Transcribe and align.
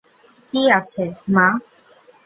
কী 0.49 0.61
আছে, 0.77 1.03
মা? 1.33 1.47